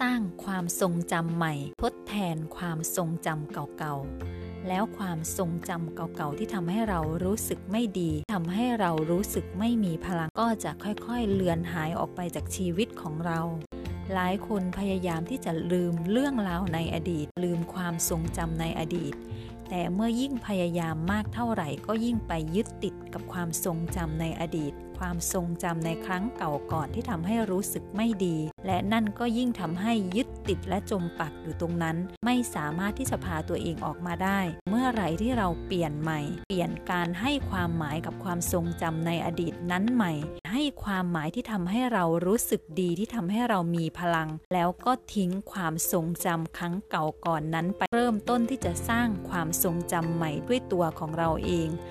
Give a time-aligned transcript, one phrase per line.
[0.00, 13.40] สร้างความทรงจำใหม่ ทดแทนความทรงจำเก่าๆ แล้วความทรงจำเก่าๆ ที่ทำให้เรารู้สึกไม่ดีทำให้เรารู้สึกไม่มีพลังก็จะค่อยๆ เลือนหายออกไปจากชีวิตของเรา
[14.14, 19.14] หลายคนพยายามที่จะลืมเรื่องราวในอดีต ลืมความทรงจำในอดีต
[19.68, 40.12] แต่เมื่อยิ่งพยายามมากเท่าไหร่ก็ยิ่งไปยึดติดกับความทรงจำในอดีต ความทรงจำในครั้งเก่าก่อนที่ทำให้รู้สึกไม่ดี และนั่นก็ยิ่งทำให้ยึดติดและจมปักอยู่ตรงนั้น ไม่สามารถที่จะพาตัวเองออกมาได้ เมื่อไหร่ที่เราเปลี่ยนใหม่ เปลี่ยนการให้ความหมายกับความทรงจำในอดีตนั้นใหม่
[40.52, 51.68] ให้ความหมายที่ทำให้เรารู้สึกดีที่ทำให้เรามีพลัง แล้วก็ทิ้งความทรงจำครั้งเก่าก่อนนั้นไปเริ่มต้นที่จะสร้างความทรงจำใหม่ด้วยตัวของเราเอง